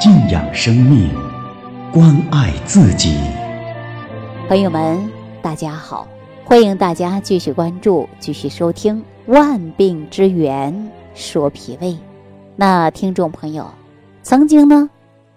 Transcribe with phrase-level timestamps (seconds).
[0.00, 1.10] 敬仰生命，
[1.92, 3.18] 关爱自己。
[4.48, 4.98] 朋友们，
[5.42, 6.08] 大家好，
[6.42, 11.88] 欢迎大家继续关注、继续收听《万病之源说脾胃》。
[12.56, 13.66] 那听众朋友，
[14.22, 14.88] 曾经呢，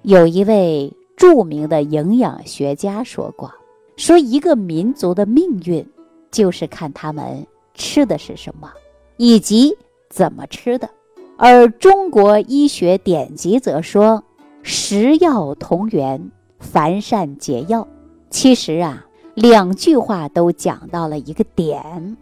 [0.03, 3.53] 有一位著名的营养学家说过，
[3.97, 5.85] 说一个民族的命运，
[6.31, 8.71] 就是看他们吃的是什么，
[9.17, 9.77] 以及
[10.09, 10.89] 怎么吃的。
[11.35, 14.23] 而中国医学典籍则说
[14.63, 17.87] ：“食药同源，凡善解药。”
[18.31, 22.17] 其实啊，两句话都讲到了一个点，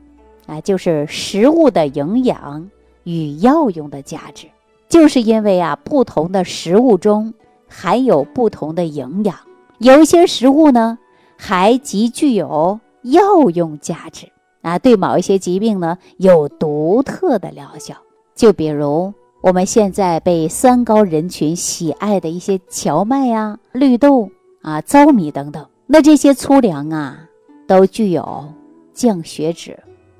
[0.45, 2.69] 啊，就是食物的营养
[3.03, 4.47] 与药用的价值。
[4.89, 7.33] 就是因为啊，不同的食物中
[7.69, 9.37] 含有不同的营养，
[9.77, 10.97] 有一些食物呢，
[11.37, 14.27] 还极具有药用价值
[14.61, 17.95] 啊，对某一些疾病呢，有独特的疗效。
[18.35, 24.29] 就比如我们现在被三高人群喜爱的一些荞麦呀、绿豆
[24.61, 27.27] 啊、糙米等等，那这些粗粮啊，
[27.65, 28.45] 都具有
[28.93, 29.79] 降血脂、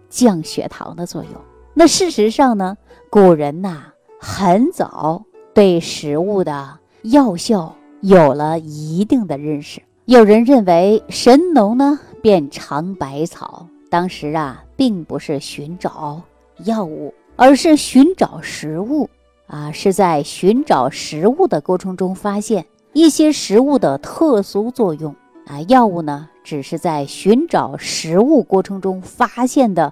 [0.10, 1.34] 降血糖的作用。
[1.76, 2.76] 那事实上呢，
[3.12, 3.84] 古人呐
[4.20, 9.80] 很早对食物的药效有了一定的认识。
[10.06, 16.20] 有人认为神农呢便尝百草，当时啊并不是寻找
[16.66, 17.14] 药物。
[17.42, 19.10] 而是寻找食物
[19.48, 25.16] 啊，是在寻找食物的过程中发现一些食物的特殊作用
[25.48, 25.60] 啊。
[25.62, 29.92] 药物呢，只是在寻找食物过程中发现的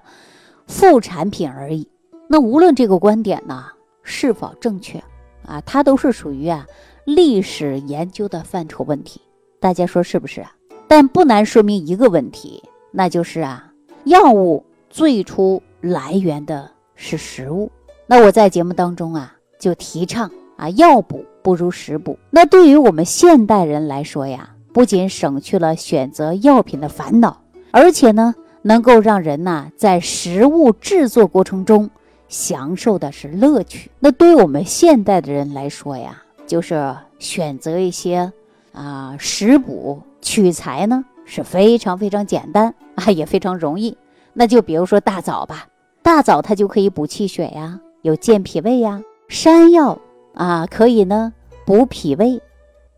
[0.68, 1.88] 副产品而已。
[2.28, 3.66] 那无论这个观点呢
[4.04, 5.02] 是否正确
[5.44, 6.64] 啊，它都是属于啊
[7.04, 9.20] 历史研究的范畴问题。
[9.58, 10.54] 大家说是不是啊？
[10.86, 12.62] 但不难说明一个问题，
[12.92, 13.72] 那就是啊，
[14.04, 16.70] 药物最初来源的。
[17.02, 17.72] 是食物，
[18.06, 22.18] 那我在节目当中啊，就提倡啊，药补不如食补。
[22.28, 27.40] 那对于我们现代人来说呀，不仅省去了选择药品的烦恼，
[27.70, 31.88] 而且呢，能够让人呐在食物制作过程中
[32.28, 33.90] 享受的是乐趣。
[33.98, 38.30] 那对于我们现代的人来说呀，就是选择一些
[38.72, 43.96] 啊食补取材呢是非常非常简单啊，也非常容易。
[44.34, 45.66] 那就比如说大枣吧。
[46.02, 49.02] 大枣它就可以补气血呀，有健脾胃呀。
[49.28, 49.98] 山药
[50.34, 51.32] 啊，可以呢
[51.64, 52.42] 补脾胃、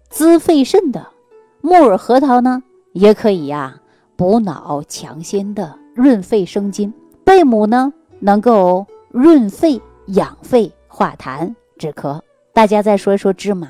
[0.09, 1.07] 滋肺肾的。
[1.61, 2.63] 木耳、核桃呢，
[2.93, 3.81] 也可以呀
[4.17, 6.93] 补脑强心的，润肺生津。
[7.25, 12.21] 贝母呢，能够润肺养肺、化痰止咳。
[12.53, 13.69] 大家再说一说芝麻，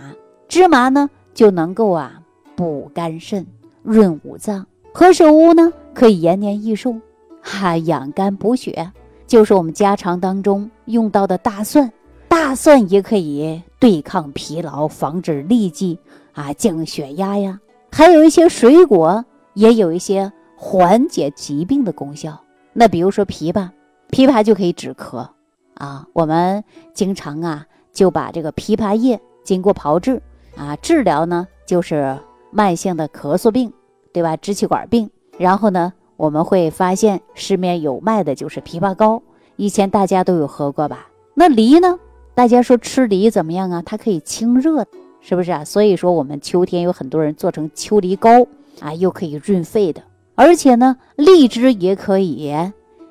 [0.49, 2.21] 芝麻呢就能够啊
[2.55, 3.47] 补肝肾、
[3.83, 4.67] 润五脏。
[4.95, 6.95] 何首乌呢，可以延年益寿，
[7.43, 8.93] 哈养肝补血。
[9.33, 11.91] 就是我们家常当中用到的大蒜，
[12.29, 15.99] 大蒜也可以对抗疲劳，防止痢疾
[16.35, 17.59] 啊，降血压呀。
[17.91, 22.39] 还有一些水果也有一些缓解疾病的功效。
[22.75, 23.71] 那比如说枇杷，
[24.11, 25.27] 枇杷就可以止咳
[25.77, 26.07] 啊。
[26.13, 30.21] 我们经常啊就把这个枇杷叶经过炮制
[30.59, 32.19] 啊治疗呢，就是
[32.51, 33.73] 慢性的咳嗽病，
[34.13, 34.37] 对吧？
[34.37, 35.91] 支气管病，然后呢。
[36.23, 39.21] 我们会发现市面有卖的就是枇杷膏，
[39.57, 41.09] 以前大家都有喝过吧？
[41.35, 41.99] 那梨呢？
[42.33, 43.83] 大家说吃梨怎么样啊？
[43.85, 44.87] 它可以清热，
[45.21, 45.65] 是不是啊？
[45.65, 48.47] 所以说我们秋天有很多人做成秋梨膏
[48.79, 50.01] 啊，又可以润肺的。
[50.37, 52.55] 而且呢，荔枝也可以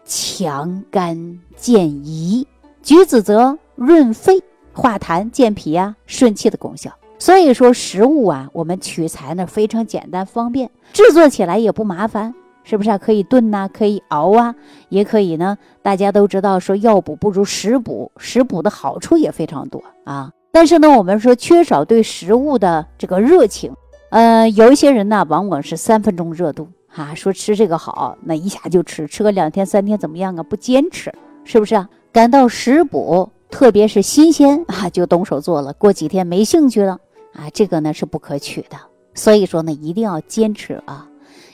[0.06, 2.46] 强肝健胰，
[2.82, 4.42] 橘子则润肺
[4.72, 6.90] 化痰健脾啊，顺气的功效。
[7.20, 12.34] 所以说食物啊，我们取材呢非常简单方便，制作起来也不麻烦。
[12.64, 12.98] 是不是啊？
[12.98, 14.56] 可以炖呐，可以熬啊，
[14.90, 15.58] 也可以呢。
[15.82, 20.32] 大家都知道说药补不如食补，食补的好处也非常多啊。
[20.52, 23.72] 但是呢，我们说缺少对食物的这个热情，
[24.10, 30.44] 呃，有一些人呢，往往是三分钟热度啊，说吃这个好，那一下就吃，吃个两天三天怎么样啊？
[30.44, 31.14] 不坚持，
[31.46, 31.90] 是不是啊？
[32.12, 37.00] 感到食补特别是新鲜啊，就动手做了，过几天没兴趣了
[37.34, 38.78] 啊，这个呢是不可取的。
[39.14, 41.08] 所以说呢，一定要坚持啊。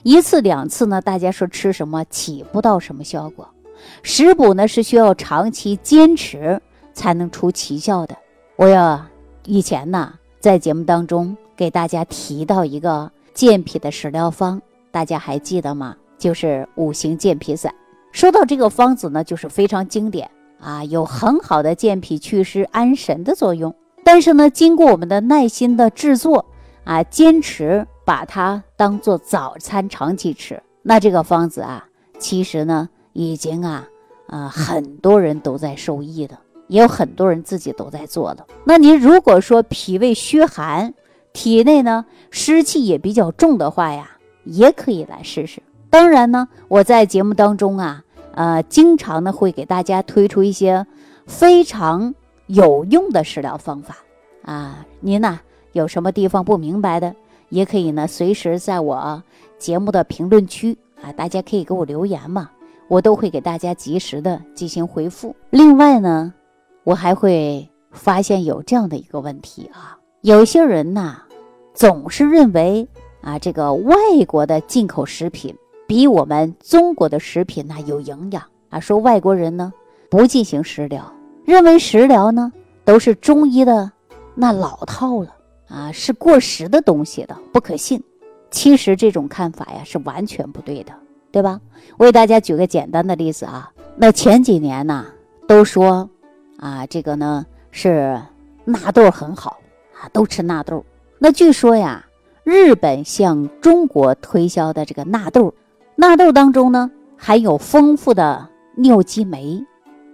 [0.07, 3.45] 一次两次呢，大家说吃什么起不到什么效果，
[4.03, 6.61] 食补呢是需要长期坚持
[6.93, 8.15] 才能出奇效的。
[8.55, 9.05] 我要
[9.43, 14.61] 以前呢在节目当中给大家提到一个健脾的食疗方，
[14.91, 15.93] 大家还记得吗？
[16.17, 17.75] 就是五行健脾散。
[18.13, 20.31] 说到这个方子呢，就是非常经典
[20.61, 23.75] 啊，有很好的健脾祛湿安神的作用。
[24.05, 26.45] 但是呢，经过我们的耐心的制作
[26.85, 27.85] 啊，坚持。
[28.07, 31.85] 把它当做早餐长期吃，那这个方子啊，
[32.17, 33.85] 其实呢，已经啊，
[34.27, 36.37] 啊，很多人都在受益的
[36.67, 38.47] 也有很多人自己都在做的。
[38.63, 40.93] 那您如果说脾胃虚寒，
[41.33, 44.11] 体内呢湿气也比较重的话呀，
[44.45, 45.61] 也可以来试试。
[45.89, 48.05] 当然呢，我在节目当中啊，
[48.35, 50.87] 呃，经常呢会给大家推出一些
[51.25, 52.15] 非常
[52.45, 53.97] 有用的食疗方法
[54.43, 54.85] 啊。
[55.01, 55.41] 您呢
[55.73, 57.13] 有什么地方不明白的，
[57.49, 59.23] 也可以呢随时在我
[59.57, 62.49] 节目的评论区啊，大家可以给我留言嘛，
[62.87, 65.35] 我都会给大家及时的进行回复。
[65.49, 66.33] 另外呢，
[66.83, 71.17] 我还会发现有这样的一个问题啊，有些人呐，
[71.73, 72.87] 总是认为
[73.21, 73.95] 啊，这个外
[74.27, 75.55] 国的进口食品。
[75.89, 78.77] 比我们中国的食品呢有营养啊！
[78.77, 79.71] 说外国人呢
[80.09, 81.09] 不进行食疗，
[81.45, 82.51] 认为食疗呢
[82.83, 83.89] 都是中医的
[84.35, 85.29] 那老套了
[85.67, 88.01] 啊，是过时的东西的，不可信。
[88.49, 90.93] 其实这种看法呀是完全不对的，
[91.31, 91.59] 对吧？
[91.97, 95.05] 我给大家举个简单的例子啊，那前几年呢
[95.47, 96.09] 都说
[96.57, 98.21] 啊这个呢是
[98.63, 99.59] 纳豆很好
[99.99, 100.85] 啊，都吃纳豆。
[101.19, 102.05] 那据说呀，
[102.43, 105.53] 日本向中国推销的这个纳豆。
[105.95, 109.65] 纳豆当中呢含有丰富的尿激酶，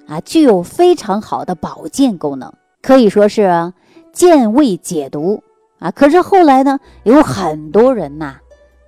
[0.08, 2.52] 啊，具有非常好的保健功能，
[2.82, 3.74] 可以说是
[4.13, 5.44] 健胃解毒
[5.80, 5.92] 啊。
[5.92, 8.38] 可是后来呢，有很多人呐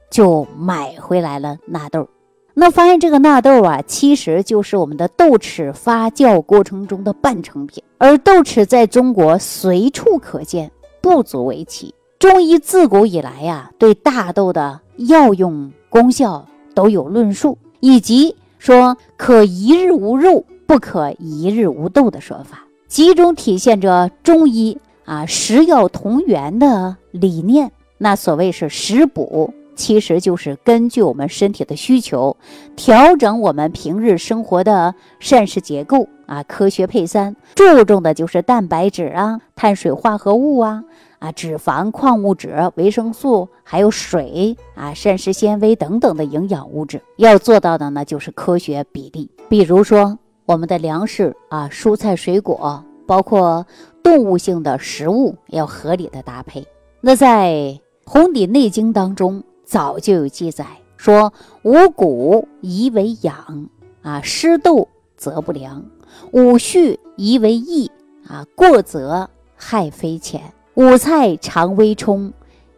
[0.10, 2.08] 就买回来了纳豆，
[2.54, 11.94] 那发现这个纳豆啊，其实就是我们的豆豉发酵过程中的半成品，而豆豉在中国随处可见，不足为奇。
[12.18, 16.48] 中医自古以来呀，对大豆的药用功效。
[16.74, 27.72] 都有论述，以及说可一日无肉，不可一日无豆的说法，集中体现着中医啊食药同源的理念。
[27.98, 32.36] 那所谓是食补，其实就是根据我们身体的需求，
[32.76, 40.84] 调整我们平日生活的膳食结构啊，科学配餐，注重的就是蛋白质啊、碳水化合物啊。
[41.18, 49.32] 啊，脂肪、矿物质、维生素，还有水啊，膳食纤维等等的营养物质，要做到的呢，就是科学比例。
[49.48, 53.66] 比如说，我们的粮食啊，蔬菜、水果，包括
[54.06, 56.64] 动物性的食物，要合理的搭配。
[57.02, 57.52] 那在
[58.06, 60.64] 《红底内经》当中，早就有记载
[60.96, 61.34] 说
[61.66, 63.68] ：“五谷宜为养
[64.04, 64.88] 啊，湿豆
[65.18, 65.82] 则不良；
[66.34, 67.90] 五畜宜为益
[68.28, 72.32] 啊，过则害非浅。”五菜常微冲，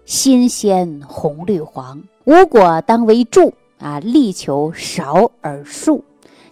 [0.06, 6.06] 新鲜红绿黄；五果当为助啊，力求少而数。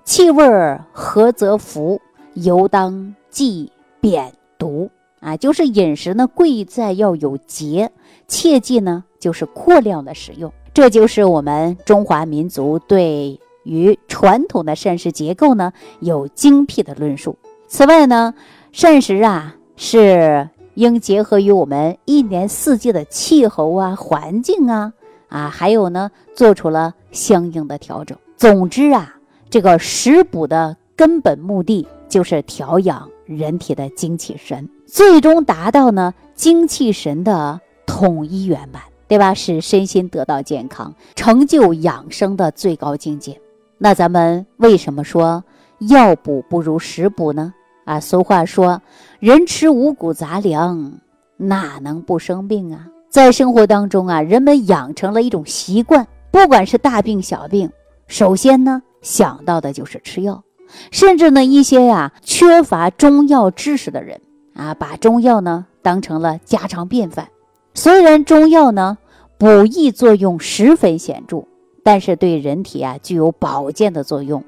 [0.03, 0.45] 气味
[0.91, 2.01] 和则服，
[2.33, 5.37] 尤当忌扁毒啊。
[5.37, 7.91] 就是饮食呢，贵在要有节，
[8.27, 10.51] 切记呢就是过量的食用。
[10.73, 17.37] 这就是我们中华民族对于传统的膳食结构呢有精辟的论述。
[17.67, 18.33] 此外呢，
[18.71, 20.49] 膳食啊是。
[20.75, 24.91] 应结合于我们一年四季的气候啊、环境啊，
[25.29, 28.17] 啊，还有呢，做出了相应的调整。
[28.35, 29.15] 总之啊，
[29.49, 39.33] 这个食补的根本目的就是调养人体的精气神，最终达到呢精气神的统一圆满，对吧？
[39.33, 43.39] 使身心得到健康，成就养生的最高境界。
[43.77, 45.43] 那咱们为什么说
[45.79, 47.53] 药补不如食补呢？
[47.83, 48.81] 啊，俗话说，
[49.19, 50.99] 人吃五谷杂粮，
[51.37, 52.87] 哪能不生病啊？
[53.09, 57.69] 在生活当中啊，人们养成了一种习惯，不管是大病小病，
[58.07, 60.43] 首先呢想到的就是吃药，
[60.91, 64.21] 甚至呢一些呀缺乏中药知识的人
[64.53, 67.29] 啊，把中药呢当成了家常便饭。
[67.73, 68.97] 虽然中药呢
[69.37, 71.45] 补益作用十分显著，
[71.83, 74.43] 但是对人体啊具有保健的作用。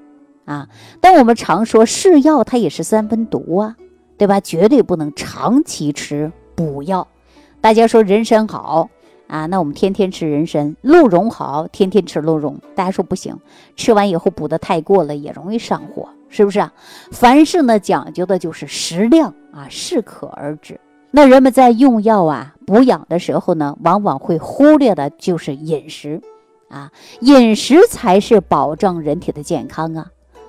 [0.46, 0.70] 啊，
[1.02, 3.76] 但我们常说是药，它也是三分毒啊，
[4.18, 4.40] 对吧？
[4.40, 7.06] 绝对不能长期吃补药。
[7.60, 8.90] 大家说人参好
[9.28, 12.60] 啊，那我们天天吃人参；鹿茸好，天天吃鹿茸。
[12.76, 13.38] 大家说不行，
[13.76, 16.74] 吃完以后补的太过了，也容易上火，是不是啊？
[17.12, 20.80] 凡事呢讲究的就是适量啊，适可而止。
[21.12, 26.22] 那人们在用药啊补养的时候呢，往往会忽略的就是饮食
[26.70, 26.92] 啊，
[27.22, 30.08] 饮食才是保障人体的健康啊。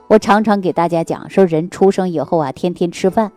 [0.09, 3.33] 我常常给大家讲说，人出生以后啊，天天吃饭，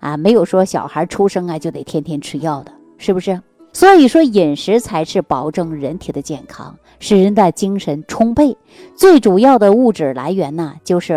[0.00, 3.40] 啊，没有说小孩出生啊就得天天吃药的，是不是？
[3.78, 8.56] 所以说，饮食才是保证人体的健康，使人的精神充沛。
[8.96, 11.14] 最主要的物质来源呢，就是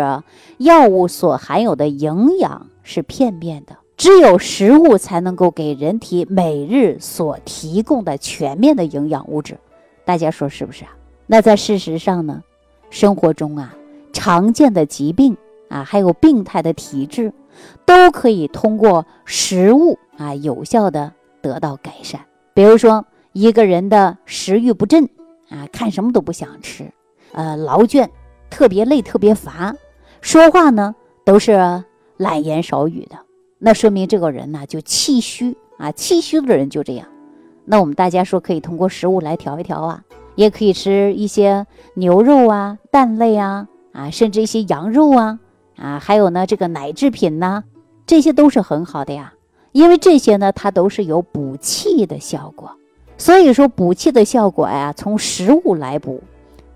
[0.58, 9.58] 药物所含有的营养是片面的，只有食物才能够给人体每日所提供的全面的营养物质。
[10.04, 10.92] 大家说是不是啊？
[11.26, 12.44] 那在事实上呢，
[12.90, 13.74] 生活中啊。
[14.12, 15.36] 常见的疾病
[15.68, 17.32] 啊，还有病态的体质，
[17.84, 22.20] 都可以通过食物啊有效的得到改善。
[22.54, 25.08] 比如说，一个人的食欲不振
[25.48, 26.92] 啊，看什么都不想吃，
[27.32, 28.08] 呃，劳倦，
[28.50, 29.74] 特别累，特别乏，
[30.20, 30.94] 说话呢
[31.24, 31.82] 都是
[32.18, 33.16] 懒言少语的，
[33.58, 37.06] 那说明这个人呢就气虚啊，气虚的人就这样。
[37.64, 40.02] 那我们大家说可以通过食物来调一调啊，
[40.34, 45.38] 也可以吃一些牛肉啊、蛋类啊，啊，甚至一些羊肉啊，
[45.76, 47.64] 啊，还有呢这个奶制品呐，
[48.04, 49.32] 这些都是很好的呀，
[49.72, 52.70] 因为这些呢它都是有补气的效果，
[53.18, 56.22] 所以说补气的效果呀，从食物来补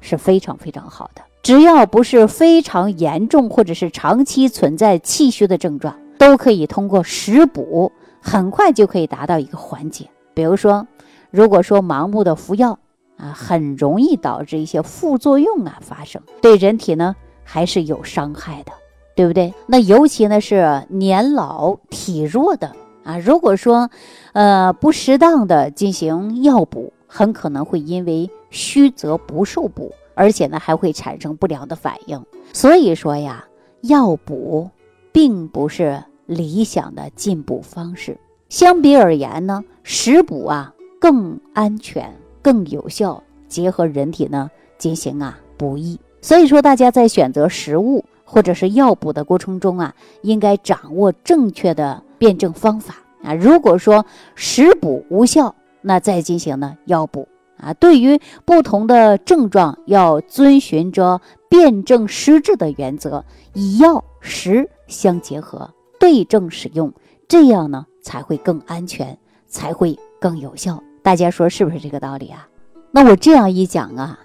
[0.01, 1.23] 是非常非常好的。
[1.43, 10.09] 只要不是非常严重或者是长期存在气虚的症状，都可以通过食补，很快就可以达到一个缓解。
[10.35, 10.87] 比如说，
[11.31, 12.79] 如果说盲目的服药
[13.17, 18.73] 啊，很容易导致一些副作用啊发生，对人体呢还是有伤害的，
[19.15, 19.55] 对不对？
[19.67, 22.75] 那尤其呢是年老体弱的
[23.07, 23.89] 啊，如果说
[24.33, 32.21] 呃不适当的进行药补，很可能会因为虚则不受补，而且呢还会产生不良的反应。
[32.53, 33.47] 所以说呀，
[33.83, 34.69] 药补
[35.13, 38.19] 并不是理想的进补方式。
[38.49, 45.99] 相比而言呢，食补啊更安全、更有效，结合人体呢进行啊补益。
[46.21, 53.33] 所以说，大家在选择食物或者是药补的过程中啊，应该掌握正确的辩证方法啊。
[53.33, 54.05] 如果说
[54.35, 57.73] 食补无效，那再进行呢药补啊。
[57.73, 66.93] 对于不同的症状，要遵循着辨证施治的原则，以药食相结合，对症使用，
[67.27, 67.87] 这样呢。
[68.07, 69.19] 才会更安全，
[69.49, 70.81] 才会更有效。
[71.03, 72.47] 大家说是不是这个道理啊？
[72.93, 74.21] 那我这样一讲啊，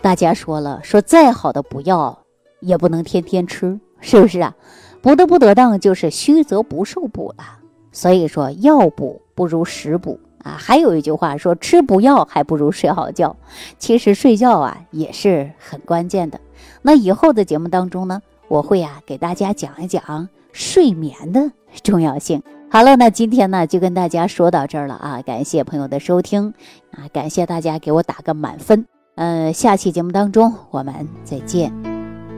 [0.00, 2.16] 大家说了，说再好的补药
[2.64, 4.54] 也不能天天吃，是不是啊？
[5.00, 7.44] 补的不得当，就是虚则不受补了。
[7.92, 10.56] 所以说，药补不如食补啊。
[10.58, 13.36] 还有一句话说，吃补药还不如睡好觉。
[13.78, 16.40] 其实睡觉啊也是很关键的。
[16.82, 21.52] 那以后的节目当中呢，我会啊给大家讲一讲睡眠的
[21.82, 22.42] 重要性。
[22.70, 25.22] 好了，那今天呢就跟大家说到这儿了啊！
[25.22, 26.52] 感谢朋友的收听
[26.90, 28.84] 啊，感谢大家给我打个满分。
[29.14, 31.93] 嗯，下期节目当中我们再见。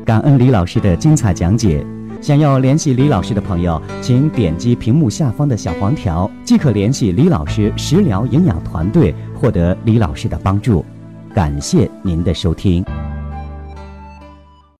[0.06, 1.84] 感恩李老师的精彩讲解。
[2.22, 10.84] 想要联系李老师的朋友，请点击屏幕下方的小黄条，即可联系李老师食疗营养团队，获得李老师的帮助。
[11.34, 12.84] 感谢您的收听。